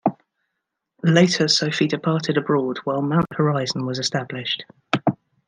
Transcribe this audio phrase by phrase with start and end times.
[1.03, 4.63] Later Sophie departed abroad while Mount Horizon was established.